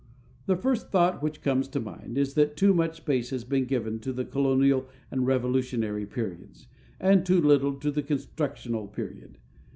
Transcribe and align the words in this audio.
The 0.47 0.55
first 0.55 0.89
thought 0.89 1.21
which 1.21 1.43
comes 1.43 1.67
to 1.67 1.79
mind 1.79 2.17
is 2.17 2.33
that 2.33 2.57
too 2.57 2.73
much 2.73 2.97
space 2.97 3.29
has 3.29 3.43
been 3.43 3.65
given 3.65 3.99
to 3.99 4.11
the 4.11 4.25
colonial 4.25 4.87
and 5.11 5.27
revolutionary 5.27 6.07
periods, 6.07 6.65
and 6.99 7.23
too 7.23 7.39
little 7.39 7.75
to 7.75 7.91
the 7.91 8.01
constitutional 8.01 8.87
period. 8.87 9.37